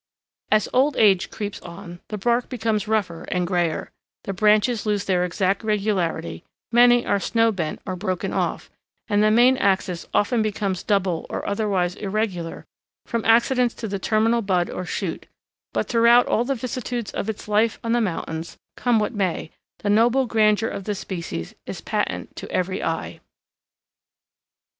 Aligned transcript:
As 0.51 0.67
old 0.73 0.97
age 0.97 1.29
creeps 1.29 1.61
on, 1.61 1.99
the 2.07 2.17
bark 2.17 2.49
becomes 2.49 2.87
rougher 2.87 3.21
and 3.25 3.45
grayer, 3.45 3.91
the 4.23 4.33
branches 4.33 4.83
lose 4.87 5.05
their 5.05 5.23
exact 5.23 5.63
regularity, 5.63 6.43
many 6.71 7.05
are 7.05 7.19
snow 7.19 7.51
bent 7.51 7.79
or 7.85 7.95
broken 7.95 8.33
off, 8.33 8.71
and 9.07 9.21
the 9.21 9.29
main 9.29 9.57
axis 9.57 10.07
often 10.11 10.41
becomes 10.41 10.81
double 10.81 11.27
or 11.29 11.47
otherwise 11.47 11.93
irregular 11.97 12.65
from 13.05 13.23
accidents 13.25 13.75
to 13.75 13.87
the 13.87 13.99
terminal 13.99 14.41
bud 14.41 14.71
or 14.71 14.85
shoot; 14.85 15.27
but 15.71 15.87
throughout 15.87 16.25
all 16.25 16.45
the 16.45 16.55
vicissitudes 16.55 17.11
of 17.11 17.29
its 17.29 17.47
life 17.47 17.79
on 17.83 17.91
the 17.91 18.01
mountains, 18.01 18.57
come 18.75 18.97
what 18.97 19.13
may, 19.13 19.51
the 19.83 19.89
noble 19.91 20.25
grandeur 20.25 20.67
of 20.67 20.85
the 20.85 20.95
species 20.95 21.53
is 21.67 21.79
patent 21.79 22.35
to 22.35 22.49
every 22.51 22.81
eye. 22.83 23.19